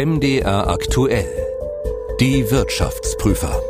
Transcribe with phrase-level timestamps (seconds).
[0.00, 1.26] MDR aktuell.
[2.20, 3.60] Die Wirtschaftsprüfer.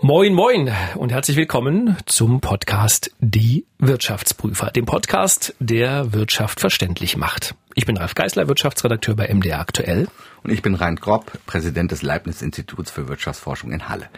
[0.00, 7.56] Moin, moin und herzlich willkommen zum Podcast Die Wirtschaftsprüfer, dem Podcast, der Wirtschaft verständlich macht.
[7.74, 10.06] Ich bin Ralf Geisler, Wirtschaftsredakteur bei MDR aktuell.
[10.44, 14.10] Und ich bin Rein Grob, Präsident des Leibniz-Instituts für Wirtschaftsforschung in Halle.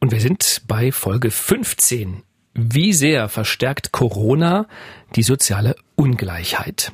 [0.00, 2.22] Und wir sind bei Folge 15.
[2.54, 4.66] Wie sehr verstärkt Corona
[5.16, 6.92] die soziale Ungleichheit?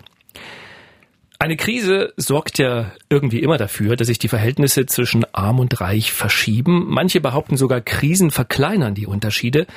[1.41, 6.13] Eine Krise sorgt ja irgendwie immer dafür, dass sich die Verhältnisse zwischen arm und reich
[6.13, 6.87] verschieben.
[6.89, 9.69] Manche behaupten sogar, Krisen verkleinern die Unterschiede.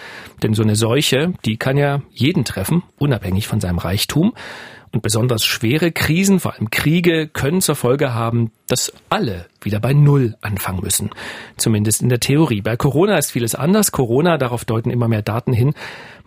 [0.42, 4.34] Denn so eine Seuche, die kann ja jeden treffen, unabhängig von seinem Reichtum.
[4.92, 9.94] Und besonders schwere Krisen, vor allem Kriege, können zur Folge haben, dass alle wieder bei
[9.94, 11.12] Null anfangen müssen.
[11.58, 12.62] Zumindest in der Theorie.
[12.62, 13.92] Bei Corona ist vieles anders.
[13.92, 15.76] Corona, darauf deuten immer mehr Daten hin,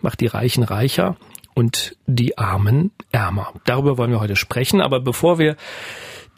[0.01, 1.17] macht die Reichen reicher
[1.55, 3.53] und die Armen ärmer.
[3.65, 5.55] Darüber wollen wir heute sprechen, aber bevor wir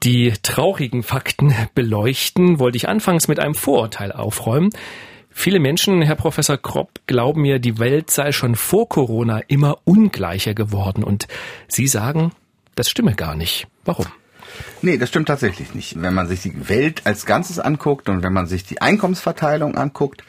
[0.03, 4.69] die traurigen Fakten beleuchten, wollte ich anfangs mit einem Vorurteil aufräumen.
[5.31, 10.53] Viele Menschen, Herr Professor Kropp, glauben mir, die Welt sei schon vor Corona immer ungleicher
[10.53, 11.03] geworden.
[11.03, 11.27] Und
[11.67, 12.31] Sie sagen,
[12.75, 13.67] das stimme gar nicht.
[13.85, 14.05] Warum?
[14.81, 16.01] Nee, das stimmt tatsächlich nicht.
[16.01, 20.23] Wenn man sich die Welt als Ganzes anguckt und wenn man sich die Einkommensverteilung anguckt,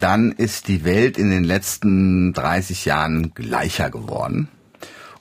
[0.00, 4.48] dann ist die Welt in den letzten 30 Jahren gleicher geworden.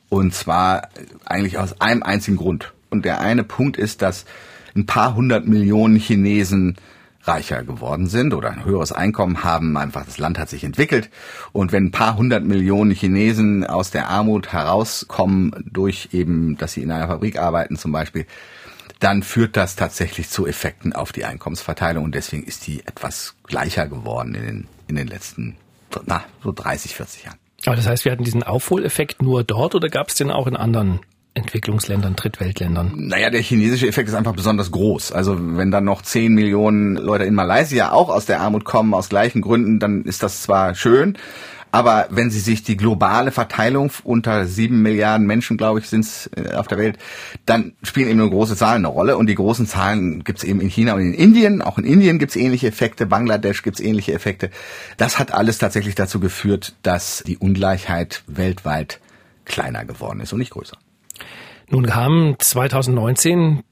[0.09, 0.89] Und zwar
[1.25, 2.73] eigentlich aus einem einzigen Grund.
[2.89, 4.25] Und der eine Punkt ist, dass
[4.75, 6.77] ein paar hundert Millionen Chinesen
[7.23, 9.77] reicher geworden sind oder ein höheres Einkommen haben.
[9.77, 11.09] Einfach das Land hat sich entwickelt.
[11.51, 16.81] Und wenn ein paar hundert Millionen Chinesen aus der Armut herauskommen durch eben, dass sie
[16.81, 18.25] in einer Fabrik arbeiten zum Beispiel,
[18.99, 23.87] dann führt das tatsächlich zu Effekten auf die Einkommensverteilung und deswegen ist die etwas gleicher
[23.87, 25.55] geworden in den, in den letzten,
[26.05, 27.37] na, so 30, 40 Jahren.
[27.65, 30.55] Aber das heißt, wir hatten diesen Aufholeffekt nur dort oder gab es den auch in
[30.55, 30.99] anderen
[31.33, 32.93] Entwicklungsländern, Drittweltländern?
[32.95, 35.11] Naja, der chinesische Effekt ist einfach besonders groß.
[35.11, 39.09] Also wenn dann noch 10 Millionen Leute in Malaysia auch aus der Armut kommen, aus
[39.09, 41.17] gleichen Gründen, dann ist das zwar schön,
[41.71, 46.29] aber wenn Sie sich die globale Verteilung unter sieben Milliarden Menschen, glaube ich, sind es
[46.35, 46.97] äh, auf der Welt,
[47.45, 49.17] dann spielen eben nur große Zahlen eine Rolle.
[49.17, 51.61] Und die großen Zahlen gibt es eben in China und in Indien.
[51.61, 53.05] Auch in Indien gibt es ähnliche Effekte.
[53.05, 54.49] Bangladesch gibt es ähnliche Effekte.
[54.97, 58.99] Das hat alles tatsächlich dazu geführt, dass die Ungleichheit weltweit
[59.45, 60.77] kleiner geworden ist und nicht größer.
[61.69, 63.63] Nun kam 2019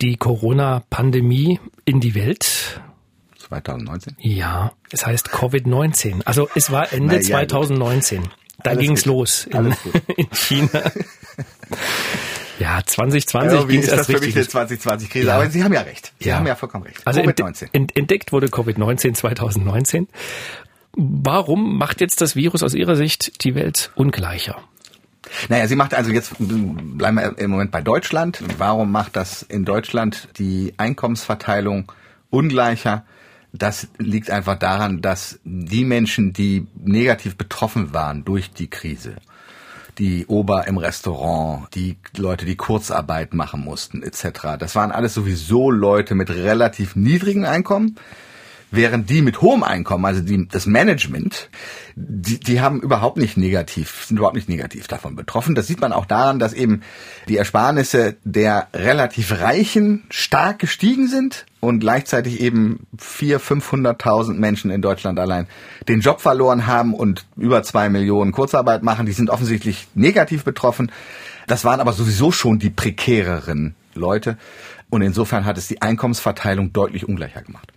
[0.00, 2.80] die Corona-Pandemie in die Welt
[3.50, 4.16] 2019?
[4.20, 6.22] Ja, es heißt Covid-19.
[6.24, 8.22] Also es war Ende ja, 2019.
[8.22, 8.30] Gut.
[8.62, 9.74] Da ging es los in,
[10.16, 10.68] in China.
[12.58, 14.34] Ja, 2020 ging es erst das richtig.
[14.34, 15.36] Für mich eine 2020-Krise, ja.
[15.36, 16.12] aber Sie haben ja recht.
[16.20, 16.36] Sie ja.
[16.36, 17.00] haben ja vollkommen recht.
[17.06, 17.68] Also COVID-19.
[17.72, 20.08] Entdeckt wurde Covid-19 2019.
[20.92, 24.58] Warum macht jetzt das Virus aus Ihrer Sicht die Welt ungleicher?
[25.48, 28.42] Naja, sie macht also jetzt, bleiben wir im Moment bei Deutschland.
[28.58, 31.90] Warum macht das in Deutschland die Einkommensverteilung
[32.28, 33.04] ungleicher?
[33.52, 39.16] Das liegt einfach daran, dass die Menschen, die negativ betroffen waren durch die Krise,
[39.98, 44.56] die Ober im Restaurant, die Leute, die Kurzarbeit machen mussten, etc.
[44.58, 47.96] Das waren alles sowieso Leute mit relativ niedrigen Einkommen,
[48.70, 51.50] während die mit hohem Einkommen, also die, das Management,
[51.96, 55.56] die, die haben überhaupt nicht negativ, sind überhaupt nicht negativ davon betroffen.
[55.56, 56.82] Das sieht man auch daran, dass eben
[57.28, 64.82] die Ersparnisse der relativ Reichen stark gestiegen sind und gleichzeitig eben vier, 500.000 Menschen in
[64.82, 65.46] Deutschland allein
[65.88, 69.06] den Job verloren haben und über zwei Millionen Kurzarbeit machen.
[69.06, 70.90] Die sind offensichtlich negativ betroffen.
[71.46, 74.38] Das waren aber sowieso schon die prekäreren Leute.
[74.88, 77.72] Und insofern hat es die Einkommensverteilung deutlich ungleicher gemacht.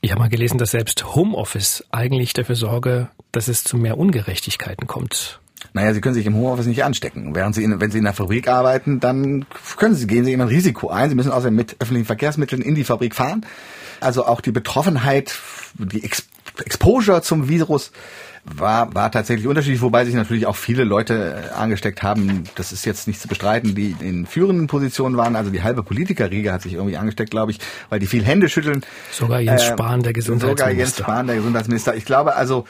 [0.00, 4.86] Ich habe mal gelesen, dass selbst Homeoffice eigentlich dafür sorge, dass es zu mehr Ungerechtigkeiten
[4.86, 5.40] kommt.
[5.74, 7.34] Naja, Sie können sich im Homeoffice nicht anstecken.
[7.34, 9.44] Während Sie, in, wenn Sie in der Fabrik arbeiten, dann
[9.76, 11.10] können Sie, gehen Sie immer ein Risiko ein.
[11.10, 13.44] Sie müssen außerdem mit öffentlichen Verkehrsmitteln in die Fabrik fahren.
[14.00, 15.34] Also auch die Betroffenheit,
[15.74, 17.90] die Exposure zum Virus
[18.44, 22.44] war, war tatsächlich unterschiedlich, wobei sich natürlich auch viele Leute äh, angesteckt haben.
[22.56, 25.34] Das ist jetzt nicht zu bestreiten, die in führenden Positionen waren.
[25.34, 27.58] Also die halbe Politikerriege hat sich irgendwie angesteckt, glaube ich,
[27.88, 28.84] weil die viel Hände schütteln.
[29.10, 30.66] Sogar Jens äh, Spahn, der Gesundheitsminister.
[30.66, 31.94] Sogar Jens Spahn, der Gesundheitsminister.
[31.96, 32.66] Ich glaube also,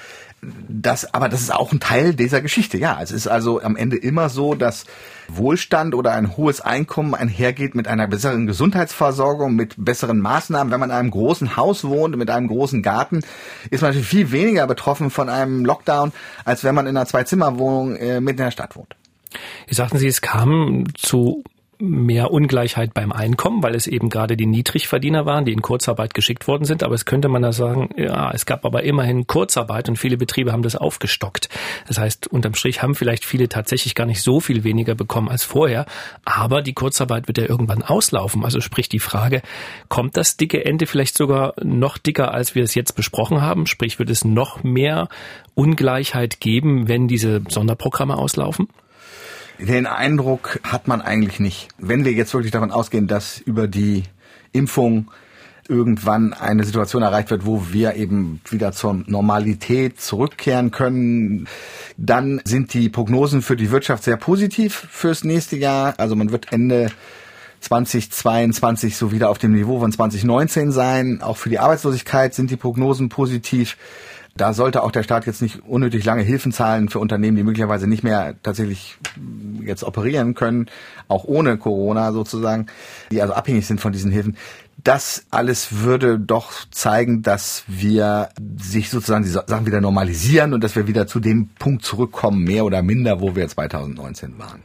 [0.68, 2.78] das, aber das ist auch ein Teil dieser Geschichte.
[2.78, 4.84] Ja, es ist also am Ende immer so, dass
[5.28, 10.72] Wohlstand oder ein hohes Einkommen einhergeht mit einer besseren Gesundheitsversorgung, mit besseren Maßnahmen.
[10.72, 13.20] Wenn man in einem großen Haus wohnt, mit einem großen Garten,
[13.70, 16.12] ist man natürlich viel weniger betroffen von einem Lockdown,
[16.44, 18.96] als wenn man in einer Zwei-Zimmer-Wohnung äh, mitten in der Stadt wohnt.
[19.66, 21.42] Wie sagten Sie, es kam zu
[21.88, 26.48] mehr Ungleichheit beim Einkommen, weil es eben gerade die Niedrigverdiener waren, die in Kurzarbeit geschickt
[26.48, 26.82] worden sind.
[26.82, 30.52] Aber es könnte man da sagen, ja, es gab aber immerhin Kurzarbeit und viele Betriebe
[30.52, 31.48] haben das aufgestockt.
[31.86, 35.44] Das heißt, unterm Strich haben vielleicht viele tatsächlich gar nicht so viel weniger bekommen als
[35.44, 35.86] vorher.
[36.24, 38.44] Aber die Kurzarbeit wird ja irgendwann auslaufen.
[38.44, 39.42] Also sprich die Frage,
[39.88, 43.66] kommt das dicke Ende vielleicht sogar noch dicker, als wir es jetzt besprochen haben?
[43.66, 45.08] Sprich, wird es noch mehr
[45.54, 48.68] Ungleichheit geben, wenn diese Sonderprogramme auslaufen?
[49.58, 51.68] Den Eindruck hat man eigentlich nicht.
[51.78, 54.02] Wenn wir jetzt wirklich davon ausgehen, dass über die
[54.52, 55.10] Impfung
[55.68, 61.48] irgendwann eine Situation erreicht wird, wo wir eben wieder zur Normalität zurückkehren können,
[61.96, 65.94] dann sind die Prognosen für die Wirtschaft sehr positiv fürs nächste Jahr.
[65.98, 66.90] Also man wird Ende
[67.60, 71.22] 2022 so wieder auf dem Niveau von 2019 sein.
[71.22, 73.76] Auch für die Arbeitslosigkeit sind die Prognosen positiv.
[74.36, 77.86] Da sollte auch der Staat jetzt nicht unnötig lange Hilfen zahlen für Unternehmen, die möglicherweise
[77.86, 78.98] nicht mehr tatsächlich
[79.62, 80.66] jetzt operieren können,
[81.06, 82.66] auch ohne Corona sozusagen,
[83.12, 84.36] die also abhängig sind von diesen Hilfen.
[84.82, 88.28] Das alles würde doch zeigen, dass wir
[88.60, 92.64] sich sozusagen die Sachen wieder normalisieren und dass wir wieder zu dem Punkt zurückkommen, mehr
[92.64, 94.62] oder minder, wo wir 2019 waren.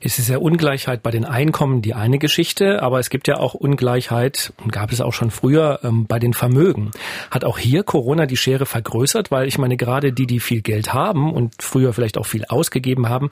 [0.00, 3.54] Es ist ja Ungleichheit bei den Einkommen die eine Geschichte, aber es gibt ja auch
[3.54, 6.90] Ungleichheit, und gab es auch schon früher, ähm, bei den Vermögen.
[7.30, 10.94] Hat auch hier Corona die Schere vergrößert, weil ich meine, gerade die, die viel Geld
[10.94, 13.30] haben und früher vielleicht auch viel ausgegeben haben,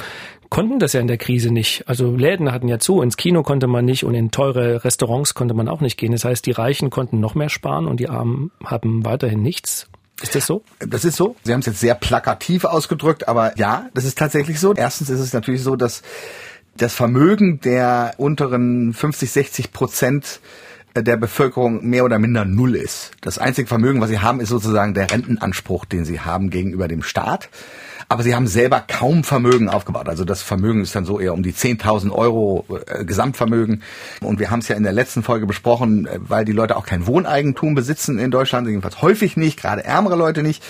[0.56, 1.86] konnten das ja in der Krise nicht.
[1.86, 5.52] Also Läden hatten ja zu, ins Kino konnte man nicht und in teure Restaurants konnte
[5.52, 6.12] man auch nicht gehen.
[6.12, 9.86] Das heißt, die Reichen konnten noch mehr sparen und die Armen haben weiterhin nichts.
[10.22, 10.62] Ist das so?
[10.78, 11.36] Das ist so.
[11.44, 14.72] Sie haben es jetzt sehr plakativ ausgedrückt, aber ja, das ist tatsächlich so.
[14.72, 16.00] Erstens ist es natürlich so, dass
[16.78, 20.40] das Vermögen der unteren 50, 60 Prozent
[20.96, 23.10] der Bevölkerung mehr oder minder null ist.
[23.20, 27.02] Das einzige Vermögen, was sie haben, ist sozusagen der Rentenanspruch, den sie haben gegenüber dem
[27.02, 27.50] Staat
[28.08, 30.08] aber sie haben selber kaum Vermögen aufgebaut.
[30.08, 33.82] Also das Vermögen ist dann so eher um die 10.000 Euro äh, Gesamtvermögen.
[34.20, 36.86] Und wir haben es ja in der letzten Folge besprochen, äh, weil die Leute auch
[36.86, 40.62] kein Wohneigentum besitzen in Deutschland, jedenfalls häufig nicht, gerade ärmere Leute nicht,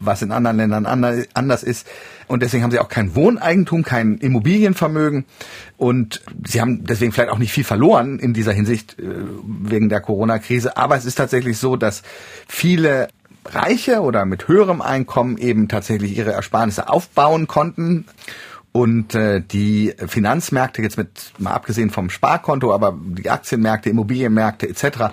[0.00, 1.86] was in anderen Ländern anders ist.
[2.28, 5.24] Und deswegen haben sie auch kein Wohneigentum, kein Immobilienvermögen.
[5.78, 9.04] Und sie haben deswegen vielleicht auch nicht viel verloren in dieser Hinsicht äh,
[9.44, 10.76] wegen der Corona-Krise.
[10.76, 12.02] Aber es ist tatsächlich so, dass
[12.46, 13.08] viele
[13.54, 18.06] Reiche oder mit höherem Einkommen eben tatsächlich ihre Ersparnisse aufbauen konnten.
[18.70, 25.10] Und äh, die Finanzmärkte, jetzt mit mal abgesehen vom Sparkonto, aber die Aktienmärkte, Immobilienmärkte etc.,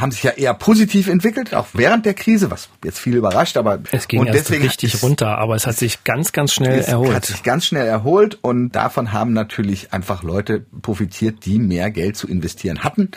[0.00, 3.80] haben sich ja eher positiv entwickelt, auch während der Krise, was jetzt viel überrascht, aber
[3.90, 6.86] es ging und deswegen richtig es, runter, aber es hat sich ganz, ganz schnell es
[6.86, 7.14] erholt.
[7.14, 12.16] Hat sich ganz schnell erholt und davon haben natürlich einfach Leute profitiert, die mehr Geld
[12.16, 13.10] zu investieren hatten.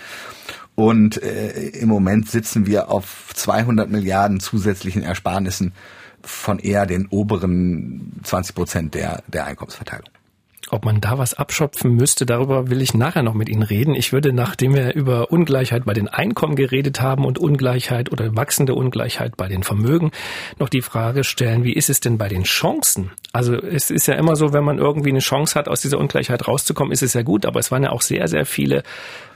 [0.76, 5.74] Und äh, im Moment sitzen wir auf 200 Milliarden zusätzlichen Ersparnissen
[6.24, 10.10] von eher den oberen 20 Prozent der, der Einkommensverteilung.
[10.72, 13.94] Ob man da was abschöpfen müsste, darüber will ich nachher noch mit Ihnen reden.
[13.94, 18.74] Ich würde, nachdem wir über Ungleichheit bei den Einkommen geredet haben und Ungleichheit oder wachsende
[18.74, 20.12] Ungleichheit bei den Vermögen,
[20.60, 23.12] noch die Frage stellen, wie ist es denn bei den Chancen?
[23.34, 26.48] Also es ist ja immer so, wenn man irgendwie eine Chance hat, aus dieser Ungleichheit
[26.48, 28.84] rauszukommen, ist es ja gut, aber es waren ja auch sehr, sehr viele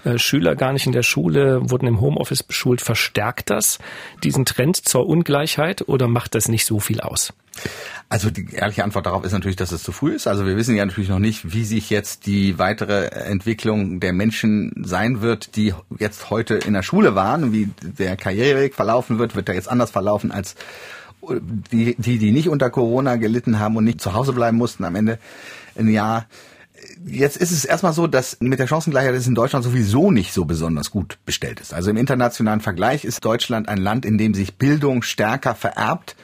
[0.05, 2.79] äh, Schüler gar nicht in der Schule, wurden im Homeoffice beschult.
[2.79, 3.79] Verstärkt das
[4.23, 7.33] diesen Trend zur Ungleichheit oder macht das nicht so viel aus?
[8.07, 10.27] Also die ehrliche Antwort darauf ist natürlich, dass es zu früh ist.
[10.27, 14.83] Also wir wissen ja natürlich noch nicht, wie sich jetzt die weitere Entwicklung der Menschen
[14.85, 19.49] sein wird, die jetzt heute in der Schule waren, wie der Karriereweg verlaufen wird, wird
[19.49, 20.55] er jetzt anders verlaufen als
[21.71, 24.95] die, die, die nicht unter Corona gelitten haben und nicht zu Hause bleiben mussten am
[24.95, 25.17] Ende
[25.75, 26.27] ein Jahr.
[27.03, 30.45] Jetzt ist es erstmal so, dass mit der Chancengleichheit es in Deutschland sowieso nicht so
[30.45, 31.73] besonders gut bestellt ist.
[31.73, 36.15] Also im internationalen Vergleich ist Deutschland ein Land, in dem sich Bildung stärker vererbt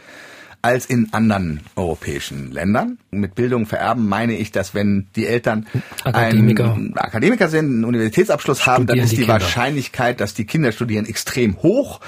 [0.62, 2.98] als in anderen europäischen Ländern.
[3.10, 5.66] Mit Bildung vererben meine ich, dass wenn die Eltern
[6.04, 10.72] Akademiker, ein Akademiker sind, einen Universitätsabschluss haben, dann ist die, die Wahrscheinlichkeit, dass die Kinder
[10.72, 12.00] studieren, extrem hoch.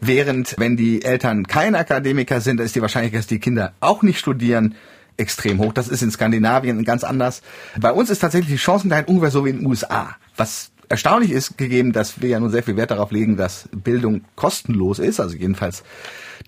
[0.00, 4.02] Während wenn die Eltern keine Akademiker sind, dann ist die Wahrscheinlichkeit, dass die Kinder auch
[4.02, 4.74] nicht studieren,
[5.16, 5.72] extrem hoch.
[5.72, 7.42] Das ist in Skandinavien ganz anders.
[7.78, 10.16] Bei uns ist tatsächlich die Chancengleichheit ungefähr so wie in den USA.
[10.36, 14.22] Was erstaunlich ist, gegeben, dass wir ja nun sehr viel Wert darauf legen, dass Bildung
[14.36, 15.82] kostenlos ist, also jedenfalls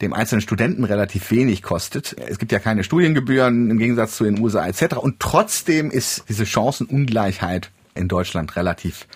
[0.01, 2.17] dem einzelnen Studenten relativ wenig kostet.
[2.29, 4.97] Es gibt ja keine Studiengebühren im Gegensatz zu den USA etc.
[4.97, 9.07] Und trotzdem ist diese Chancenungleichheit in Deutschland relativ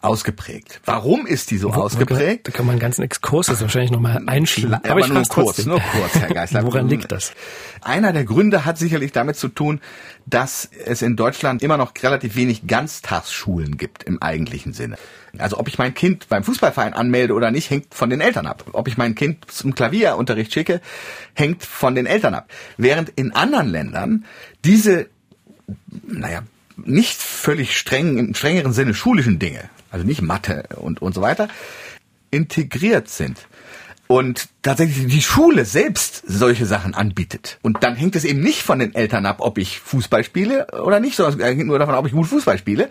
[0.00, 0.80] ausgeprägt.
[0.84, 2.46] Warum ist die so Wo, ausgeprägt?
[2.46, 4.74] Da kann man einen ganzen Exkurs jetzt wahrscheinlich nochmal einschieben.
[4.74, 5.68] Aber, aber ich nur kurz, trotzdem.
[5.68, 6.64] nur kurz, Herr Geisler.
[6.64, 7.32] Woran liegt das?
[7.82, 9.80] Einer der Gründe hat sicherlich damit zu tun,
[10.26, 14.96] dass es in Deutschland immer noch relativ wenig Ganztagsschulen gibt im eigentlichen Sinne.
[15.36, 18.64] Also ob ich mein Kind beim Fußballverein anmelde oder nicht, hängt von den Eltern ab.
[18.72, 20.80] Ob ich mein Kind zum Klavierunterricht schicke,
[21.34, 22.48] hängt von den Eltern ab.
[22.76, 24.24] Während in anderen Ländern
[24.64, 25.08] diese,
[26.06, 26.42] naja,
[26.76, 31.48] nicht völlig streng, im strengeren Sinne schulischen Dinge, also nicht Mathe und, und so weiter,
[32.30, 33.46] integriert sind
[34.08, 37.58] und tatsächlich die Schule selbst solche Sachen anbietet.
[37.62, 40.98] Und dann hängt es eben nicht von den Eltern ab, ob ich Fußball spiele oder
[40.98, 42.88] nicht, sondern es hängt nur davon ab, ob ich gut Fußball spiele.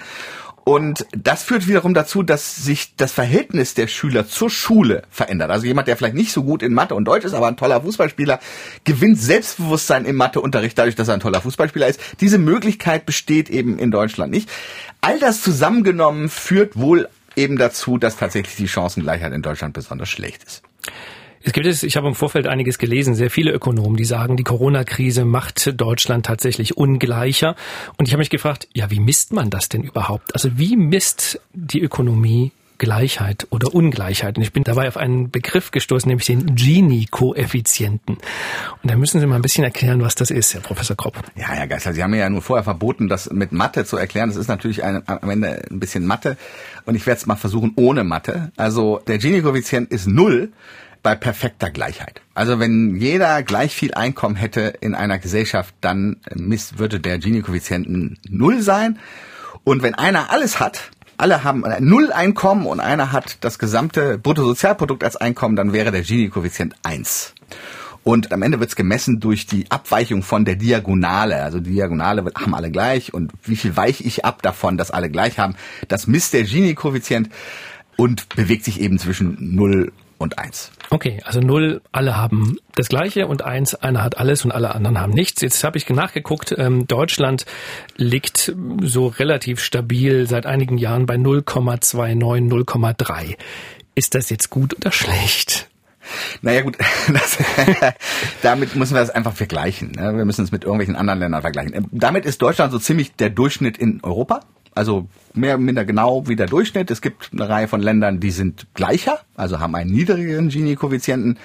[0.67, 5.49] Und das führt wiederum dazu, dass sich das Verhältnis der Schüler zur Schule verändert.
[5.49, 7.79] Also jemand, der vielleicht nicht so gut in Mathe und Deutsch ist, aber ein toller
[7.79, 8.41] Fußballspieler,
[8.83, 12.01] gewinnt Selbstbewusstsein im Matheunterricht dadurch, dass er ein toller Fußballspieler ist.
[12.19, 14.49] Diese Möglichkeit besteht eben in Deutschland nicht.
[14.99, 17.07] All das zusammengenommen führt wohl
[17.37, 20.63] eben dazu, dass tatsächlich die Chancengleichheit in Deutschland besonders schlecht ist.
[21.43, 24.43] Es gibt es, ich habe im Vorfeld einiges gelesen, sehr viele Ökonomen, die sagen, die
[24.43, 27.55] Corona-Krise macht Deutschland tatsächlich ungleicher.
[27.97, 30.33] Und ich habe mich gefragt, ja, wie misst man das denn überhaupt?
[30.33, 34.37] Also wie misst die Ökonomie Gleichheit oder Ungleichheit.
[34.37, 38.15] Und ich bin dabei auf einen Begriff gestoßen, nämlich den Gini-Koeffizienten.
[38.15, 41.17] Und da müssen Sie mal ein bisschen erklären, was das ist, Herr Professor Kropp.
[41.35, 44.29] Ja, Herr Geister, Sie haben mir ja nur vorher verboten, das mit Mathe zu erklären.
[44.29, 46.37] Das ist natürlich ein, am Ende ein bisschen Mathe.
[46.85, 48.51] Und ich werde es mal versuchen ohne Mathe.
[48.57, 50.51] Also der Gini-Koeffizient ist null
[51.03, 52.21] bei perfekter Gleichheit.
[52.33, 58.61] Also wenn jeder gleich viel Einkommen hätte in einer Gesellschaft, dann würde der Gini-Koeffizienten null
[58.61, 58.99] sein.
[59.63, 65.03] Und wenn einer alles hat, alle haben null Einkommen und einer hat das gesamte Bruttosozialprodukt
[65.03, 67.33] als Einkommen, dann wäre der Gini-Koeffizient eins.
[68.03, 71.43] Und am Ende wird es gemessen durch die Abweichung von der Diagonale.
[71.43, 75.09] Also die Diagonale haben alle gleich und wie viel weiche ich ab davon, dass alle
[75.09, 75.55] gleich haben.
[75.89, 77.29] Das misst der Gini-Koeffizient
[77.97, 80.71] und bewegt sich eben zwischen 0 und 1.
[80.89, 84.99] Okay, also 0, alle haben das Gleiche und 1, einer hat alles und alle anderen
[84.99, 85.41] haben nichts.
[85.41, 87.45] Jetzt habe ich nachgeguckt, ähm, Deutschland
[87.95, 93.35] liegt so relativ stabil seit einigen Jahren bei 0,29, 0,3.
[93.95, 95.69] Ist das jetzt gut oder schlecht?
[96.41, 96.77] Naja gut,
[97.13, 97.37] das,
[98.41, 99.91] damit müssen wir das einfach vergleichen.
[99.91, 100.15] Ne?
[100.15, 101.73] Wir müssen es mit irgendwelchen anderen Ländern vergleichen.
[101.73, 104.41] Ähm, damit ist Deutschland so ziemlich der Durchschnitt in Europa.
[104.77, 106.91] Also mehr oder minder genau wie der Durchschnitt.
[106.91, 111.39] Es gibt eine Reihe von Ländern, die sind gleicher, also haben einen niedrigeren Gini-Koeffizienten.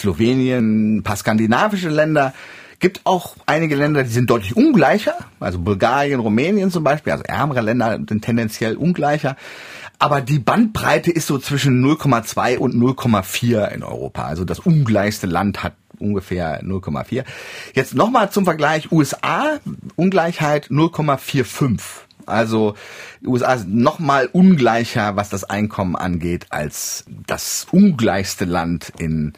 [0.00, 2.34] Slowenien, ein paar skandinavische Länder.
[2.78, 7.60] Gibt auch einige Länder, die sind deutlich ungleicher, also Bulgarien, Rumänien zum Beispiel, also ärmere
[7.60, 9.34] Länder sind tendenziell ungleicher.
[9.98, 14.22] Aber die Bandbreite ist so zwischen 0,2 und 0,4 in Europa.
[14.22, 17.24] Also das ungleichste Land hat ungefähr 0,4.
[17.74, 19.58] Jetzt nochmal zum Vergleich USA,
[19.96, 22.07] Ungleichheit 0,45.
[22.28, 22.74] Also
[23.20, 29.32] die USA sind nochmal ungleicher, was das Einkommen angeht, als das ungleichste Land in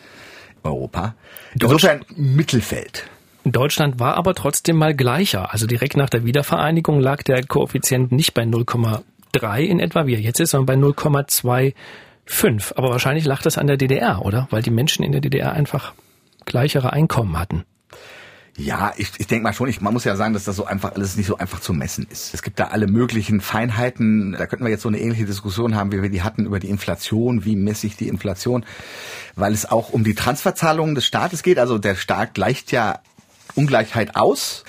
[0.62, 1.14] Europa.
[1.54, 3.04] Insofern Mittelfeld.
[3.44, 5.52] Deutschland war aber trotzdem mal gleicher.
[5.52, 10.20] Also direkt nach der Wiedervereinigung lag der Koeffizient nicht bei 0,3 in etwa, wie er
[10.20, 12.76] jetzt ist, sondern bei 0,25.
[12.76, 14.47] Aber wahrscheinlich lag das an der DDR, oder?
[14.50, 15.94] Weil die Menschen in der DDR einfach
[16.44, 17.64] gleichere Einkommen hatten.
[18.57, 20.95] Ja, ich, ich denke mal schon, ich, man muss ja sagen, dass das so einfach
[20.95, 22.35] alles nicht so einfach zu messen ist.
[22.35, 24.33] Es gibt da alle möglichen Feinheiten.
[24.33, 26.69] Da könnten wir jetzt so eine ähnliche Diskussion haben, wie wir die hatten über die
[26.69, 27.45] Inflation.
[27.45, 28.64] Wie messe ich die Inflation?
[29.37, 31.59] Weil es auch um die Transferzahlungen des Staates geht.
[31.59, 33.00] Also der Staat gleicht ja
[33.54, 34.64] Ungleichheit aus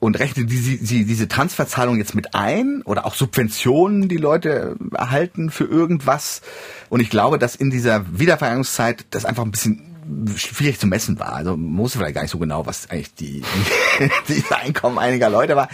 [0.00, 5.64] und rechnet diese, diese Transferzahlung jetzt mit ein oder auch Subventionen, die Leute erhalten für
[5.64, 6.40] irgendwas.
[6.88, 9.89] Und ich glaube, dass in dieser Wiedervereinigungszeit das einfach ein bisschen
[10.36, 11.34] schwierig zu messen war.
[11.34, 13.42] Also man wusste vielleicht gar nicht so genau, was eigentlich die,
[14.28, 15.68] die, Einkommen einiger Leute war.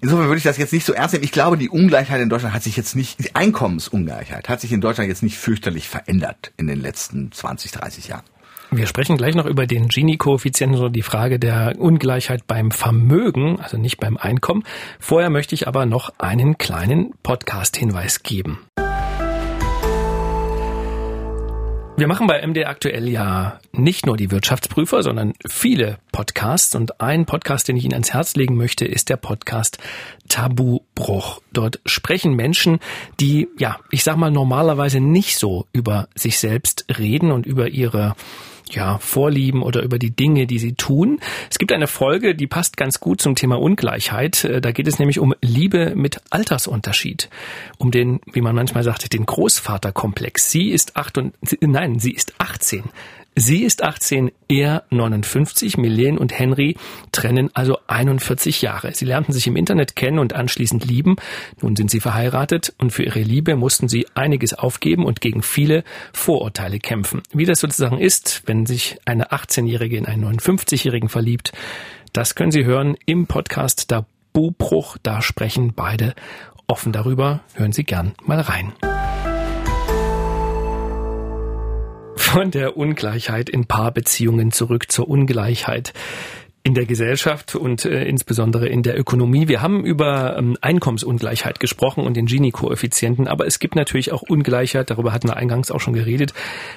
[0.00, 1.24] Insofern würde ich das jetzt nicht so ernst nehmen.
[1.24, 4.80] Ich glaube, die Ungleichheit in Deutschland hat sich jetzt nicht, die Einkommensungleichheit hat sich in
[4.80, 8.24] Deutschland jetzt nicht fürchterlich verändert in den letzten 20, 30 Jahren.
[8.70, 13.78] Wir sprechen gleich noch über den Gini-Koeffizienten, so die Frage der Ungleichheit beim Vermögen, also
[13.78, 14.62] nicht beim Einkommen.
[15.00, 18.58] Vorher möchte ich aber noch einen kleinen Podcast-Hinweis geben.
[21.98, 26.76] Wir machen bei MD aktuell ja nicht nur die Wirtschaftsprüfer, sondern viele Podcasts.
[26.76, 29.78] Und ein Podcast, den ich Ihnen ans Herz legen möchte, ist der Podcast
[30.28, 31.42] Tabubruch.
[31.52, 32.78] Dort sprechen Menschen,
[33.18, 38.14] die, ja, ich sag mal, normalerweise nicht so über sich selbst reden und über ihre
[38.74, 41.20] ja, Vorlieben oder über die Dinge, die sie tun.
[41.50, 44.44] Es gibt eine Folge, die passt ganz gut zum Thema Ungleichheit.
[44.44, 47.28] Äh, da geht es nämlich um Liebe mit Altersunterschied.
[47.78, 50.50] Um den, wie man manchmal sagt, den Großvaterkomplex.
[50.50, 52.84] Sie ist acht und, nein, sie ist 18.
[53.40, 55.76] Sie ist 18, er 59.
[55.76, 56.76] Milene und Henry
[57.12, 58.92] trennen also 41 Jahre.
[58.92, 61.14] Sie lernten sich im Internet kennen und anschließend lieben.
[61.62, 65.84] Nun sind sie verheiratet und für ihre Liebe mussten sie einiges aufgeben und gegen viele
[66.12, 67.22] Vorurteile kämpfen.
[67.32, 71.52] Wie das sozusagen ist, wenn sich eine 18-Jährige in einen 59-Jährigen verliebt,
[72.12, 74.96] das können Sie hören im Podcast Da Bubruch.
[75.04, 76.16] Da sprechen beide
[76.66, 77.42] offen darüber.
[77.54, 78.72] Hören Sie gern mal rein.
[82.30, 85.94] Von der Ungleichheit in Paarbeziehungen zurück zur Ungleichheit
[86.68, 89.48] in der Gesellschaft und äh, insbesondere in der Ökonomie.
[89.48, 94.90] Wir haben über ähm, Einkommensungleichheit gesprochen und den Gini-Koeffizienten, aber es gibt natürlich auch Ungleichheit,
[94.90, 96.34] darüber hatten wir eingangs auch schon geredet,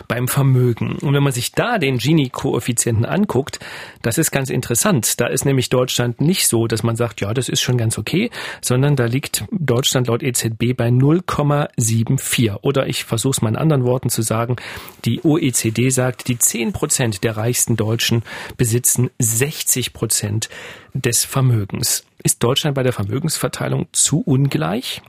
[0.08, 0.96] beim Vermögen.
[1.02, 3.60] Und wenn man sich da den Gini-Koeffizienten anguckt,
[4.02, 5.20] das ist ganz interessant.
[5.20, 8.30] Da ist nämlich Deutschland nicht so, dass man sagt, ja, das ist schon ganz okay,
[8.62, 12.60] sondern da liegt Deutschland laut EZB bei 0,74.
[12.62, 14.56] Oder ich versuche es mal in anderen Worten zu sagen,
[15.04, 18.24] die OECD sagt, die 10 Prozent der reichsten Deutschen
[18.56, 20.50] besitzen 60 Prozent
[20.94, 22.06] des Vermögens.
[22.24, 25.02] Ist Deutschland bei der Vermögensverteilung zu ungleich?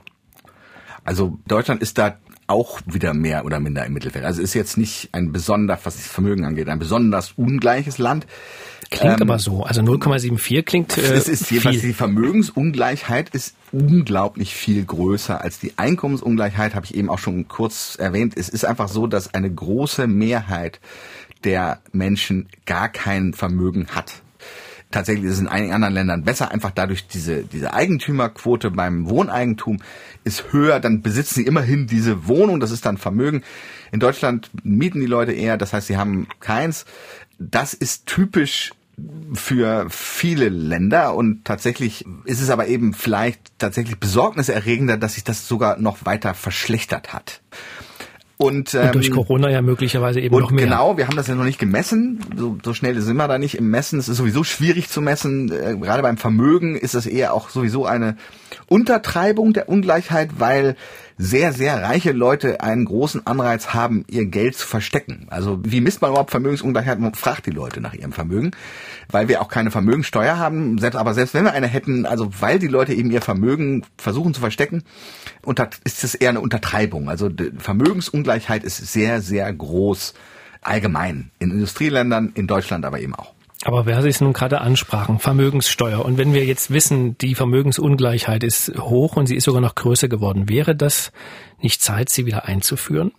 [1.03, 4.25] Also Deutschland ist da auch wieder mehr oder minder im Mittelfeld.
[4.25, 8.27] Also ist jetzt nicht ein besonders, was das Vermögen angeht, ein besonders ungleiches Land.
[8.89, 9.63] Klingt ähm, aber so.
[9.63, 10.97] Also 0,74 klingt.
[11.03, 16.95] Äh, es ist jedenfalls die Vermögensungleichheit ist unglaublich viel größer als die Einkommensungleichheit, habe ich
[16.95, 18.33] eben auch schon kurz erwähnt.
[18.37, 20.79] Es ist einfach so, dass eine große Mehrheit
[21.43, 24.22] der Menschen gar kein Vermögen hat.
[24.93, 29.79] Tatsächlich ist es in einigen anderen Ländern besser, einfach dadurch diese, diese Eigentümerquote beim Wohneigentum
[30.23, 33.41] ist höher, dann besitzen sie immerhin diese Wohnung, das ist dann Vermögen.
[33.91, 36.85] In Deutschland mieten die Leute eher, das heißt, sie haben keins.
[37.39, 38.73] Das ist typisch
[39.33, 45.47] für viele Länder und tatsächlich ist es aber eben vielleicht tatsächlich besorgniserregender, dass sich das
[45.47, 47.41] sogar noch weiter verschlechtert hat.
[48.37, 50.65] Und, ähm, und durch ähm, Corona ja möglicherweise eben noch mehr.
[50.65, 52.19] Genau, wir haben das ja noch nicht gemessen.
[52.35, 53.99] So, so schnell sind wir da nicht im Messen.
[53.99, 55.51] Es ist sowieso schwierig zu messen.
[55.51, 58.17] Äh, gerade beim Vermögen ist es eher auch sowieso eine
[58.67, 60.75] Untertreibung der Ungleichheit, weil
[61.17, 65.27] sehr, sehr reiche Leute einen großen Anreiz haben, ihr Geld zu verstecken.
[65.29, 66.99] Also wie misst man überhaupt Vermögensungleichheit?
[66.99, 68.51] Man fragt die Leute nach ihrem Vermögen,
[69.09, 70.77] weil wir auch keine Vermögensteuer haben.
[70.77, 74.33] Selbst, aber selbst wenn wir eine hätten, also weil die Leute eben ihr Vermögen versuchen
[74.33, 74.83] zu verstecken,
[75.83, 77.09] ist es eher eine Untertreibung.
[77.09, 80.13] Also Vermögensungleichheit ist sehr, sehr groß
[80.61, 83.33] allgemein in Industrieländern, in Deutschland aber eben auch.
[83.65, 86.03] Aber wer Sie es nun gerade ansprachen, Vermögenssteuer.
[86.03, 90.09] Und wenn wir jetzt wissen, die Vermögensungleichheit ist hoch und sie ist sogar noch größer
[90.09, 91.13] geworden, wäre das
[91.61, 93.13] nicht Zeit, sie wieder einzuführen?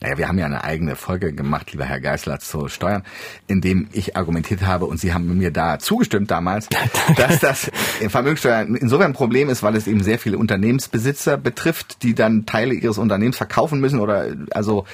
[0.00, 3.02] Naja, wir haben ja eine eigene Folge gemacht, lieber Herr Geisler, zu Steuern,
[3.46, 6.68] in dem ich argumentiert habe und Sie haben mir da zugestimmt damals,
[7.16, 7.70] dass das
[8.08, 12.74] Vermögenssteuer insofern ein Problem ist, weil es eben sehr viele Unternehmensbesitzer betrifft, die dann Teile
[12.74, 14.84] ihres Unternehmens verkaufen müssen oder also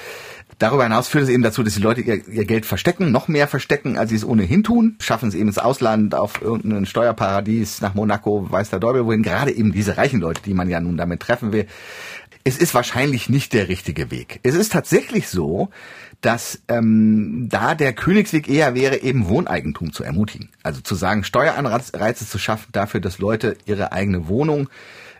[0.59, 3.47] Darüber hinaus führt es eben dazu, dass die Leute ihr, ihr, Geld verstecken, noch mehr
[3.47, 7.95] verstecken, als sie es ohnehin tun, schaffen es eben ins Ausland, auf irgendein Steuerparadies, nach
[7.95, 11.21] Monaco, weiß der Däubel, wohin gerade eben diese reichen Leute, die man ja nun damit
[11.21, 11.67] treffen will.
[12.47, 14.39] Es ist wahrscheinlich nicht der richtige Weg.
[14.45, 15.69] Es ist tatsächlich so,
[16.21, 20.51] dass ähm, da der Königsweg eher wäre, eben Wohneigentum zu ermutigen.
[20.63, 24.69] Also zu sagen, Steueranreize zu schaffen dafür, dass Leute ihre eigene Wohnung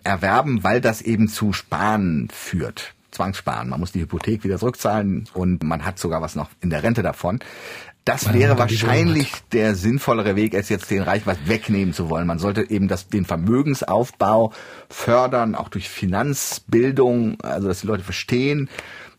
[0.05, 2.95] erwerben, weil das eben zu Sparen führt.
[3.11, 3.71] Zwangssparen.
[3.71, 7.03] Man muss die Hypothek wieder zurückzahlen und man hat sogar was noch in der Rente
[7.03, 7.41] davon.
[8.07, 12.29] Das wäre wahrscheinlich der sinnvollere Weg, als jetzt den Reich was wegnehmen zu wollen.
[12.29, 14.53] Man sollte eben das, den Vermögensaufbau
[14.89, 18.71] fördern, auch durch Finanzbildung, also dass die Leute verstehen,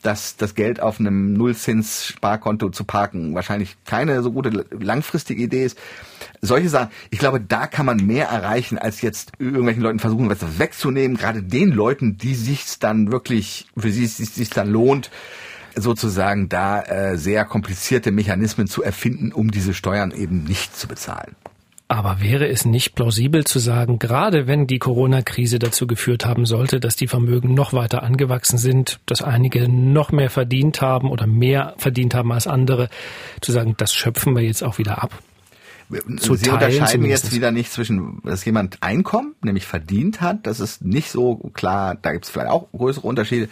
[0.04, 5.78] dass das Geld auf einem Nullzins-Sparkonto zu parken wahrscheinlich keine so gute langfristige Idee ist.
[6.40, 10.60] Solche Sachen, ich glaube, da kann man mehr erreichen, als jetzt irgendwelchen Leuten versuchen, was
[10.60, 11.18] wegzunehmen.
[11.18, 15.12] Gerade den Leuten, die sich dann wirklich, für sie es sich dann lohnt,
[15.78, 21.36] sozusagen da äh, sehr komplizierte Mechanismen zu erfinden, um diese Steuern eben nicht zu bezahlen.
[21.90, 26.82] Aber wäre es nicht plausibel zu sagen, gerade wenn die Corona-Krise dazu geführt haben sollte,
[26.82, 31.76] dass die Vermögen noch weiter angewachsen sind, dass einige noch mehr verdient haben oder mehr
[31.78, 32.90] verdient haben als andere,
[33.40, 35.12] zu sagen, das schöpfen wir jetzt auch wieder ab?
[36.18, 40.60] Zu Sie Teilen unterscheiden jetzt wieder nicht zwischen, dass jemand Einkommen, nämlich verdient hat, das
[40.60, 43.48] ist nicht so klar, da gibt es vielleicht auch größere Unterschiede.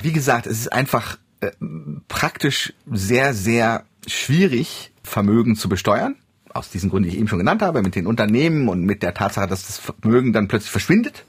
[0.00, 1.66] Wie gesagt, es ist einfach äh,
[2.08, 6.16] praktisch sehr, sehr schwierig, Vermögen zu besteuern
[6.52, 9.14] aus diesen Gründen, die ich eben schon genannt habe, mit den Unternehmen und mit der
[9.14, 11.24] Tatsache, dass das Vermögen dann plötzlich verschwindet.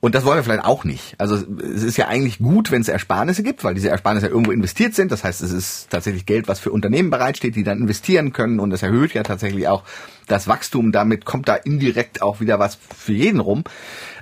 [0.00, 1.14] Und das wollen wir vielleicht auch nicht.
[1.18, 4.50] Also es ist ja eigentlich gut, wenn es Ersparnisse gibt, weil diese Ersparnisse ja irgendwo
[4.50, 5.12] investiert sind.
[5.12, 8.60] Das heißt, es ist tatsächlich Geld, was für Unternehmen bereitsteht, die dann investieren können.
[8.60, 9.84] Und das erhöht ja tatsächlich auch
[10.26, 10.90] das Wachstum.
[10.90, 13.62] Damit kommt da indirekt auch wieder was für jeden rum.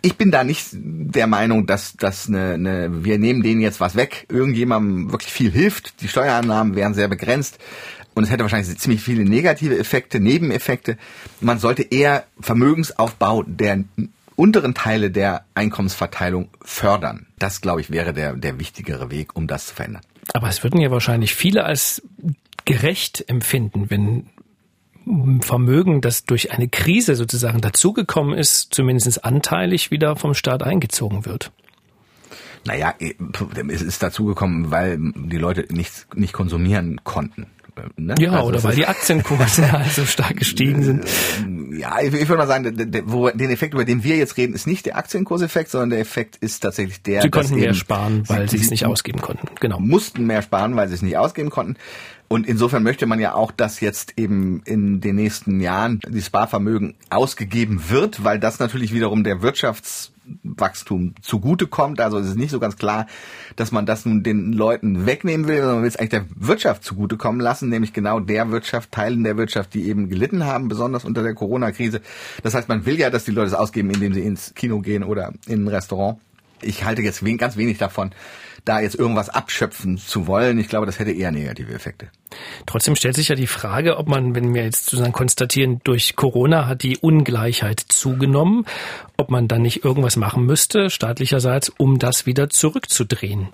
[0.02, 3.94] Ich bin da nicht der Meinung, dass das eine, eine, wir nehmen denen jetzt was
[3.94, 6.02] weg, irgendjemandem wirklich viel hilft.
[6.02, 7.58] Die Steuerannahmen wären sehr begrenzt
[8.14, 10.98] und es hätte wahrscheinlich ziemlich viele negative Effekte, Nebeneffekte.
[11.40, 13.84] Man sollte eher Vermögensaufbau der
[14.38, 17.27] unteren Teile der Einkommensverteilung fördern.
[17.38, 20.03] Das, glaube ich, wäre der, der wichtigere Weg, um das zu verändern.
[20.33, 22.03] Aber es würden ja wahrscheinlich viele als
[22.64, 24.31] gerecht empfinden, wenn
[25.40, 31.51] Vermögen, das durch eine Krise sozusagen dazugekommen ist, zumindest anteilig wieder vom Staat eingezogen wird.
[32.64, 37.46] Naja, es ist dazugekommen, weil die Leute nichts nicht konsumieren konnten
[37.96, 38.14] Ne?
[38.18, 41.05] Ja, also oder weil die Aktienkurse halt so stark gestiegen sind.
[41.88, 44.66] Ja, ich, ich würde mal sagen, wo, den Effekt, über den wir jetzt reden, ist
[44.66, 47.22] nicht der Aktienkurseffekt, sondern der Effekt ist tatsächlich der.
[47.22, 49.48] Sie konnten mehr sparen, weil sie es nicht ausgeben konnten.
[49.61, 49.81] Genau.
[49.81, 51.77] Mussten mehr sparen, weil sie es nicht ausgeben konnten.
[52.29, 56.94] Und insofern möchte man ja auch, dass jetzt eben in den nächsten Jahren die Sparvermögen
[57.09, 59.42] ausgegeben wird, weil das natürlich wiederum der
[60.58, 62.00] Wirtschaftswachstum zugutekommt.
[62.00, 63.06] Also es ist nicht so ganz klar,
[63.56, 66.84] dass man das nun den Leuten wegnehmen will, sondern man will es eigentlich der Wirtschaft
[66.84, 71.22] zugutekommen lassen, nämlich genau der Wirtschaft, Teilen der Wirtschaft, die eben gelitten haben, besonders unter
[71.22, 72.00] der Corona-Krise.
[72.42, 75.04] Das heißt, man will ja, dass die Leute es ausgeben, indem sie ins Kino gehen
[75.04, 76.18] oder in ein Restaurant.
[76.60, 78.10] Ich halte jetzt ganz wenig davon,
[78.64, 80.59] da jetzt irgendwas abschöpfen zu wollen.
[80.59, 82.09] Ich glaube, das hätte eher negative Effekte.
[82.66, 86.66] Trotzdem stellt sich ja die Frage, ob man, wenn wir jetzt sozusagen konstatieren, durch Corona
[86.66, 88.66] hat die Ungleichheit zugenommen,
[89.16, 93.49] ob man dann nicht irgendwas machen müsste, staatlicherseits, um das wieder zurückzudrehen.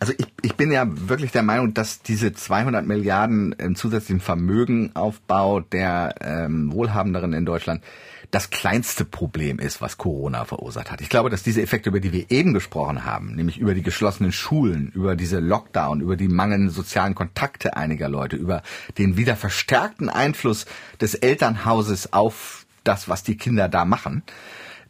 [0.00, 5.60] Also ich, ich bin ja wirklich der Meinung, dass diese 200 Milliarden im zusätzlichen Vermögenaufbau
[5.60, 7.82] der ähm, Wohlhabenderen in Deutschland
[8.30, 11.00] das kleinste Problem ist, was Corona verursacht hat.
[11.00, 14.32] Ich glaube, dass diese Effekte, über die wir eben gesprochen haben, nämlich über die geschlossenen
[14.32, 18.62] Schulen, über diese Lockdown, über die mangelnden sozialen Kontakte einiger Leute, über
[18.98, 20.66] den wieder verstärkten Einfluss
[21.00, 24.22] des Elternhauses auf das, was die Kinder da machen,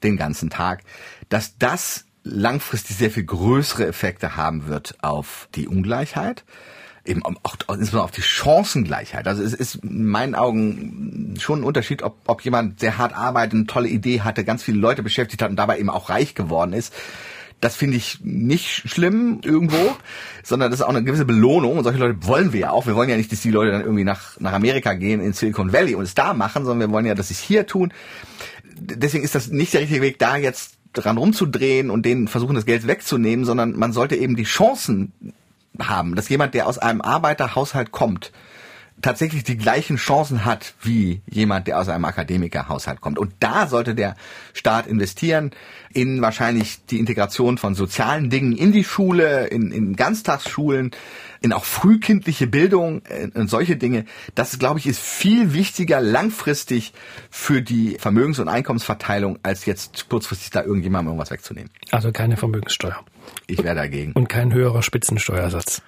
[0.02, 0.82] den ganzen Tag,
[1.28, 6.44] dass das langfristig sehr viel größere Effekte haben wird auf die Ungleichheit
[7.08, 9.26] eben auch insbesondere auf die Chancengleichheit.
[9.26, 13.54] Also es ist in meinen Augen schon ein Unterschied, ob, ob jemand sehr hart arbeitet,
[13.54, 16.72] eine tolle Idee hatte, ganz viele Leute beschäftigt hat und dabei eben auch reich geworden
[16.72, 16.92] ist.
[17.60, 19.96] Das finde ich nicht schlimm irgendwo,
[20.44, 21.78] sondern das ist auch eine gewisse Belohnung.
[21.78, 22.86] Und solche Leute wollen wir ja auch.
[22.86, 25.72] Wir wollen ja nicht, dass die Leute dann irgendwie nach, nach Amerika gehen, in Silicon
[25.72, 27.92] Valley und es da machen, sondern wir wollen ja, dass sie es hier tun.
[28.78, 32.64] Deswegen ist das nicht der richtige Weg, da jetzt dran rumzudrehen und denen versuchen, das
[32.64, 35.12] Geld wegzunehmen, sondern man sollte eben die Chancen
[35.80, 38.32] haben, dass jemand, der aus einem Arbeiterhaushalt kommt,
[39.02, 43.18] tatsächlich die gleichen Chancen hat wie jemand, der aus einem Akademikerhaushalt kommt.
[43.18, 44.16] Und da sollte der
[44.54, 45.52] Staat investieren
[45.92, 50.90] in wahrscheinlich die Integration von sozialen Dingen in die Schule, in, in Ganztagsschulen,
[51.40, 54.04] in auch frühkindliche Bildung äh, und solche Dinge.
[54.34, 56.92] Das, glaube ich, ist viel wichtiger langfristig
[57.30, 61.70] für die Vermögens- und Einkommensverteilung, als jetzt kurzfristig da irgendjemandem irgendwas wegzunehmen.
[61.90, 63.04] Also keine Vermögenssteuer.
[63.46, 64.12] Ich wäre dagegen.
[64.12, 65.82] Und kein höherer Spitzensteuersatz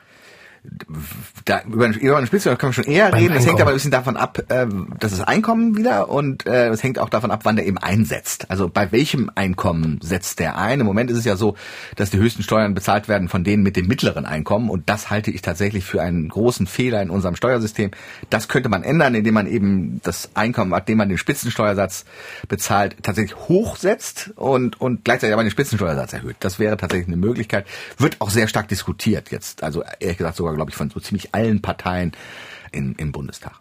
[1.46, 3.35] da, über, über eine Spitze können wir schon eher reden.
[3.35, 4.66] Das hängt aber ein bisschen davon ab, äh,
[4.99, 8.51] dass das Einkommen wieder und äh, es hängt auch davon ab, wann der eben einsetzt.
[8.51, 10.81] Also bei welchem Einkommen setzt der ein?
[10.81, 11.57] Im Moment ist es ja so,
[11.96, 15.31] dass die höchsten Steuern bezahlt werden von denen mit dem mittleren Einkommen und das halte
[15.31, 17.90] ich tatsächlich für einen großen Fehler in unserem Steuersystem.
[18.29, 22.05] Das könnte man ändern, indem man eben das Einkommen, nachdem man den Spitzensteuersatz
[22.49, 26.37] bezahlt, tatsächlich hochsetzt und, und gleichzeitig aber den Spitzensteuersatz erhöht.
[26.40, 27.66] Das wäre tatsächlich eine Möglichkeit.
[27.96, 29.62] Wird auch sehr stark diskutiert jetzt.
[29.62, 32.13] Also ehrlich gesagt sogar sogar, glaube ich, von so ziemlich allen Parteien
[32.73, 33.55] in, im Bundestag.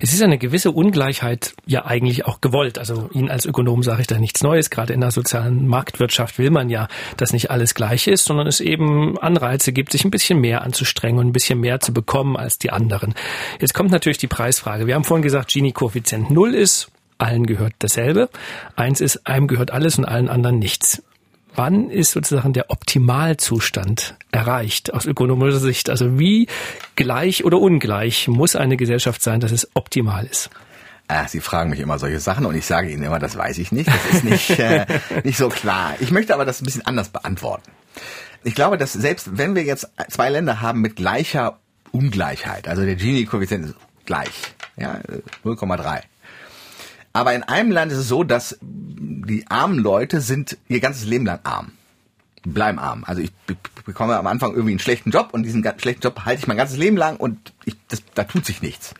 [0.00, 2.78] Es ist eine gewisse Ungleichheit ja eigentlich auch gewollt.
[2.78, 4.70] Also Ihnen als Ökonom sage ich da nichts Neues.
[4.70, 8.60] Gerade in der sozialen Marktwirtschaft will man ja, dass nicht alles gleich ist, sondern es
[8.60, 12.56] eben Anreize gibt, sich ein bisschen mehr anzustrengen und ein bisschen mehr zu bekommen als
[12.56, 13.14] die anderen.
[13.60, 14.86] Jetzt kommt natürlich die Preisfrage.
[14.86, 18.30] Wir haben vorhin gesagt, Gini-Koeffizient null ist, allen gehört dasselbe.
[18.76, 21.02] Eins ist, einem gehört alles und allen anderen nichts
[21.60, 25.90] wann ist sozusagen der Optimalzustand erreicht aus ökonomischer Sicht?
[25.90, 26.46] Also wie
[26.96, 30.48] gleich oder ungleich muss eine Gesellschaft sein, dass es optimal ist?
[31.08, 33.72] Ah, Sie fragen mich immer solche Sachen und ich sage Ihnen immer, das weiß ich
[33.72, 33.88] nicht.
[33.88, 34.86] Das ist nicht, äh,
[35.24, 35.96] nicht so klar.
[36.00, 37.70] Ich möchte aber das ein bisschen anders beantworten.
[38.42, 41.58] Ich glaube, dass selbst wenn wir jetzt zwei Länder haben mit gleicher
[41.92, 43.74] Ungleichheit, also der Gini-Koeffizient ist
[44.06, 44.30] gleich,
[44.78, 44.98] ja,
[45.44, 46.00] 0,3,
[47.12, 48.56] aber in einem Land ist es so, dass
[49.30, 51.72] die armen Leute sind ihr ganzes Leben lang arm.
[52.42, 53.04] Bleiben arm.
[53.06, 53.32] Also ich
[53.84, 56.76] bekomme am Anfang irgendwie einen schlechten Job und diesen schlechten Job halte ich mein ganzes
[56.76, 58.94] Leben lang und ich, das, da tut sich nichts.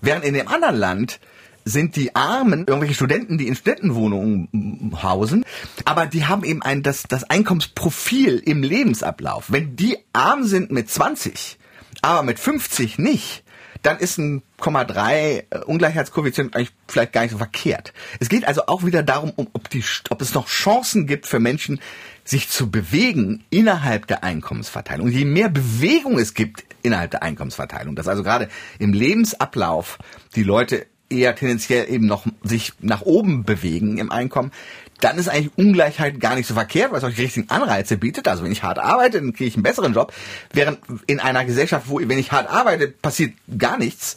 [0.00, 1.20] Während in dem anderen Land
[1.64, 5.44] sind die Armen irgendwelche Studenten, die in Studentenwohnungen hausen,
[5.84, 9.52] aber die haben eben ein, das, das Einkommensprofil im Lebensablauf.
[9.52, 11.58] Wenn die arm sind mit 20,
[12.02, 13.44] aber mit 50 nicht,
[13.82, 17.92] dann ist ein 0,3 äh, Ungleichheitskoeffizient eigentlich vielleicht gar nicht so verkehrt.
[18.20, 21.80] Es geht also auch wieder darum, ob, die, ob es noch Chancen gibt für Menschen,
[22.24, 25.06] sich zu bewegen innerhalb der Einkommensverteilung.
[25.06, 29.98] Und je mehr Bewegung es gibt innerhalb der Einkommensverteilung, dass also gerade im Lebensablauf
[30.34, 34.52] die Leute eher tendenziell eben noch sich nach oben bewegen im Einkommen,
[35.00, 38.28] dann ist eigentlich Ungleichheit gar nicht so verkehrt, weil es euch richtigen Anreize bietet.
[38.28, 40.12] Also wenn ich hart arbeite, dann kriege ich einen besseren Job.
[40.52, 44.16] Während in einer Gesellschaft, wo wenn ich hart arbeite, passiert gar nichts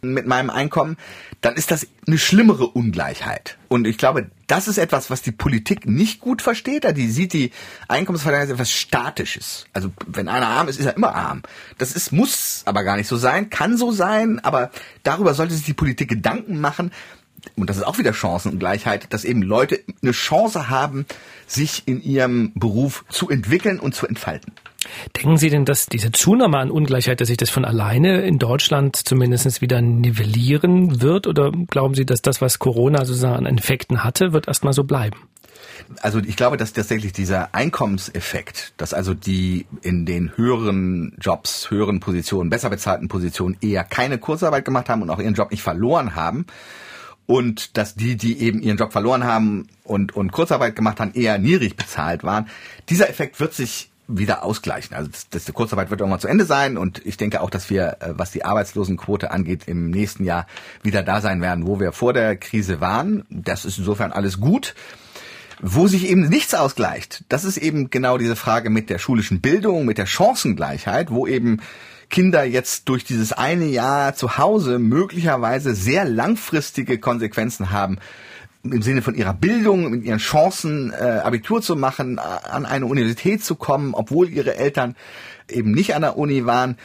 [0.00, 0.96] mit meinem Einkommen,
[1.40, 3.58] dann ist das eine schlimmere Ungleichheit.
[3.68, 6.86] Und ich glaube, das ist etwas, was die Politik nicht gut versteht.
[6.96, 7.50] Die sieht die
[7.88, 9.66] Einkommensverteilung als etwas Statisches.
[9.74, 11.42] Also wenn einer arm ist, ist er immer arm.
[11.76, 14.70] Das ist, muss aber gar nicht so sein, kann so sein, aber
[15.02, 16.92] darüber sollte sich die Politik Gedanken machen.
[17.56, 21.06] Und das ist auch wieder Chancenungleichheit, dass eben Leute eine Chance haben,
[21.46, 24.52] sich in ihrem Beruf zu entwickeln und zu entfalten.
[25.16, 28.96] Denken Sie denn, dass diese Zunahme an Ungleichheit, dass sich das von alleine in Deutschland
[28.96, 31.26] zumindest wieder nivellieren wird?
[31.26, 35.16] Oder glauben Sie, dass das, was Corona sozusagen an Effekten hatte, wird erstmal so bleiben?
[36.00, 42.00] Also ich glaube, dass tatsächlich dieser Einkommenseffekt, dass also die in den höheren Jobs, höheren
[42.00, 46.14] Positionen, besser bezahlten Positionen eher keine Kurzarbeit gemacht haben und auch ihren Job nicht verloren
[46.14, 46.46] haben,
[47.26, 51.38] und dass die, die eben ihren Job verloren haben und, und Kurzarbeit gemacht haben, eher
[51.38, 52.48] niedrig bezahlt waren.
[52.88, 54.94] Dieser Effekt wird sich wieder ausgleichen.
[54.94, 57.70] Also das, das, die Kurzarbeit wird irgendwann zu Ende sein und ich denke auch, dass
[57.70, 60.46] wir, äh, was die Arbeitslosenquote angeht, im nächsten Jahr
[60.82, 63.24] wieder da sein werden, wo wir vor der Krise waren.
[63.30, 64.74] Das ist insofern alles gut.
[65.60, 69.84] Wo sich eben nichts ausgleicht, das ist eben genau diese Frage mit der schulischen Bildung,
[69.84, 71.60] mit der Chancengleichheit, wo eben
[72.10, 77.98] Kinder jetzt durch dieses eine Jahr zu Hause möglicherweise sehr langfristige Konsequenzen haben
[78.64, 83.44] im Sinne von ihrer Bildung, mit ihren Chancen, äh, Abitur zu machen, an eine Universität
[83.44, 84.96] zu kommen, obwohl ihre Eltern
[85.50, 86.78] eben nicht an der Uni waren.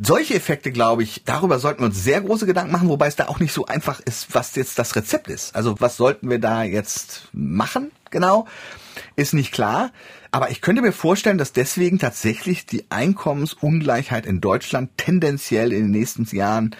[0.00, 3.28] Solche Effekte, glaube ich, darüber sollten wir uns sehr große Gedanken machen, wobei es da
[3.28, 5.54] auch nicht so einfach ist, was jetzt das Rezept ist.
[5.54, 8.46] Also was sollten wir da jetzt machen, genau,
[9.16, 9.92] ist nicht klar.
[10.32, 15.90] Aber ich könnte mir vorstellen, dass deswegen tatsächlich die Einkommensungleichheit in Deutschland tendenziell in den
[15.90, 16.76] nächsten Jahren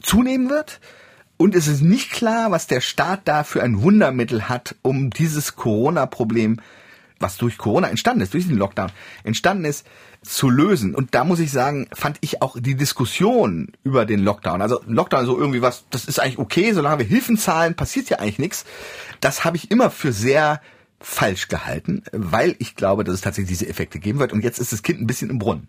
[0.00, 0.80] zunehmen wird.
[1.36, 5.56] Und es ist nicht klar, was der Staat da für ein Wundermittel hat, um dieses
[5.56, 6.60] Corona-Problem,
[7.22, 8.90] was durch Corona entstanden ist, durch den Lockdown
[9.24, 9.86] entstanden ist,
[10.22, 10.94] zu lösen.
[10.94, 15.26] Und da muss ich sagen, fand ich auch die Diskussion über den Lockdown, also Lockdown
[15.26, 18.64] so irgendwie was, das ist eigentlich okay, solange wir Hilfen zahlen, passiert ja eigentlich nichts.
[19.20, 20.60] Das habe ich immer für sehr
[21.00, 24.32] falsch gehalten, weil ich glaube, dass es tatsächlich diese Effekte geben wird.
[24.32, 25.66] Und jetzt ist das Kind ein bisschen im Brunnen.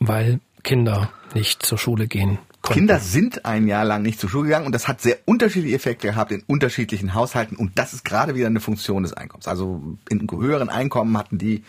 [0.00, 2.38] Weil Kinder nicht zur Schule gehen.
[2.66, 2.80] Konnten.
[2.80, 6.08] Kinder sind ein Jahr lang nicht zur Schule gegangen und das hat sehr unterschiedliche Effekte
[6.08, 9.46] gehabt in unterschiedlichen Haushalten und das ist gerade wieder eine Funktion des Einkommens.
[9.46, 11.62] Also in höheren Einkommen hatten die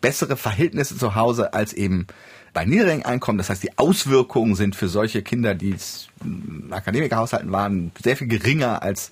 [0.00, 2.06] bessere Verhältnisse zu Hause als eben
[2.52, 3.38] bei niedrigen Einkommen.
[3.38, 5.74] Das heißt, die Auswirkungen sind für solche Kinder, die
[6.22, 9.10] in Akademikerhaushalten waren, sehr viel geringer als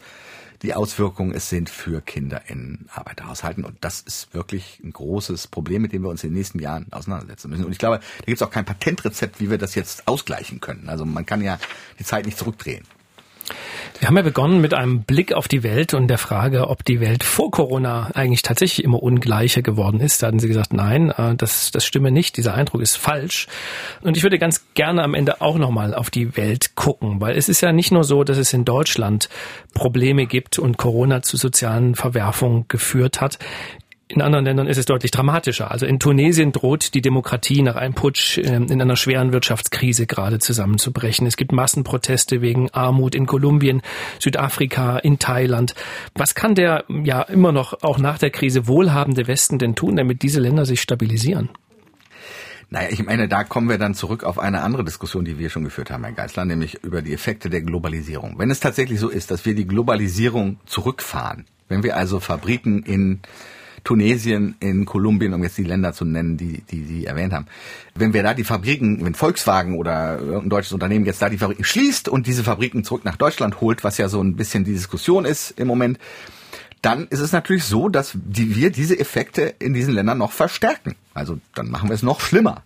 [0.62, 3.64] die Auswirkungen es sind für Kinder in Arbeiterhaushalten.
[3.64, 6.86] Und das ist wirklich ein großes Problem, mit dem wir uns in den nächsten Jahren
[6.92, 7.64] auseinandersetzen müssen.
[7.64, 10.88] Und ich glaube, da gibt es auch kein Patentrezept, wie wir das jetzt ausgleichen können.
[10.88, 11.58] Also man kann ja
[11.98, 12.84] die Zeit nicht zurückdrehen.
[14.02, 16.98] Wir haben ja begonnen mit einem Blick auf die Welt und der Frage, ob die
[16.98, 20.20] Welt vor Corona eigentlich tatsächlich immer ungleicher geworden ist.
[20.20, 23.46] Da hatten Sie gesagt, nein, äh, das, das stimme nicht, dieser Eindruck ist falsch.
[24.00, 27.48] Und ich würde ganz gerne am Ende auch nochmal auf die Welt gucken, weil es
[27.48, 29.28] ist ja nicht nur so, dass es in Deutschland
[29.72, 33.38] Probleme gibt und Corona zu sozialen Verwerfungen geführt hat.
[34.12, 35.70] In anderen Ländern ist es deutlich dramatischer.
[35.70, 40.38] Also in Tunesien droht die Demokratie nach einem Putsch ähm, in einer schweren Wirtschaftskrise gerade
[40.38, 41.26] zusammenzubrechen.
[41.26, 43.80] Es gibt Massenproteste wegen Armut in Kolumbien,
[44.18, 45.74] Südafrika, in Thailand.
[46.14, 50.20] Was kann der ja immer noch auch nach der Krise wohlhabende Westen denn tun, damit
[50.20, 51.48] diese Länder sich stabilisieren?
[52.68, 55.64] Naja, ich meine, da kommen wir dann zurück auf eine andere Diskussion, die wir schon
[55.64, 58.38] geführt haben, Herr Geisler, nämlich über die Effekte der Globalisierung.
[58.38, 63.22] Wenn es tatsächlich so ist, dass wir die Globalisierung zurückfahren, wenn wir also Fabriken in
[63.84, 67.46] Tunesien, in Kolumbien, um jetzt die Länder zu nennen, die, die Sie erwähnt haben.
[67.94, 71.64] Wenn wir da die Fabriken, wenn Volkswagen oder ein deutsches Unternehmen jetzt da die Fabriken
[71.64, 75.24] schließt und diese Fabriken zurück nach Deutschland holt, was ja so ein bisschen die Diskussion
[75.24, 75.98] ist im Moment,
[76.80, 80.96] dann ist es natürlich so, dass die, wir diese Effekte in diesen Ländern noch verstärken.
[81.14, 82.64] Also dann machen wir es noch schlimmer.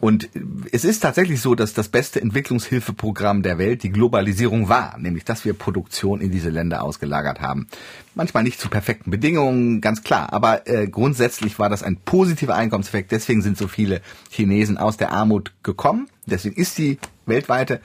[0.00, 0.28] Und
[0.70, 5.44] es ist tatsächlich so, dass das beste Entwicklungshilfeprogramm der Welt die Globalisierung war, nämlich dass
[5.44, 7.66] wir Produktion in diese Länder ausgelagert haben.
[8.14, 13.10] Manchmal nicht zu perfekten Bedingungen, ganz klar, aber äh, grundsätzlich war das ein positiver Einkommenseffekt.
[13.10, 16.08] Deswegen sind so viele Chinesen aus der Armut gekommen.
[16.26, 17.80] Deswegen ist die weltweite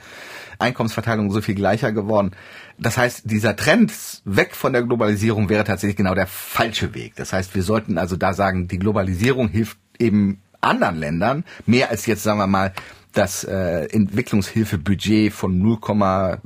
[0.58, 2.32] Einkommensverteilung so viel gleicher geworden.
[2.78, 3.92] Das heißt, dieser Trend
[4.24, 7.14] weg von der Globalisierung wäre tatsächlich genau der falsche Weg.
[7.16, 12.06] Das heißt, wir sollten also da sagen, die Globalisierung hilft eben anderen Ländern, mehr als
[12.06, 12.72] jetzt, sagen wir mal,
[13.14, 15.78] das äh, Entwicklungshilfebudget von 0,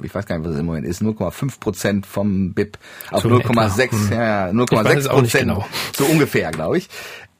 [0.03, 2.79] ich weiß gar nicht, was es im Moment ist, 0,5 Prozent vom BIP
[3.11, 4.13] auf so 0,6, hm.
[4.13, 5.67] ja, 0,6 Prozent, genau.
[5.97, 6.89] so ungefähr, glaube ich.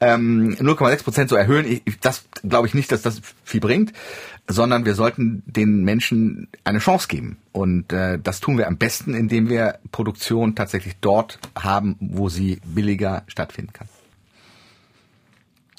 [0.01, 3.93] Ähm, 0,6 Prozent zu erhöhen, ich, das glaube ich nicht, dass das viel bringt,
[4.47, 7.37] sondern wir sollten den Menschen eine Chance geben.
[7.51, 12.59] Und äh, das tun wir am besten, indem wir Produktion tatsächlich dort haben, wo sie
[12.65, 13.87] billiger stattfinden kann.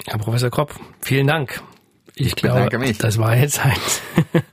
[0.07, 1.61] Herr Professor Kropp, vielen Dank.
[2.15, 2.97] Ich, ich glaube, mich.
[2.97, 3.77] das war jetzt ein,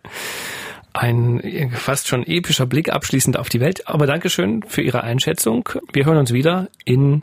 [0.98, 3.86] Ein fast schon epischer Blick abschließend auf die Welt.
[3.86, 5.68] Aber Dankeschön für Ihre Einschätzung.
[5.92, 7.22] Wir hören uns wieder in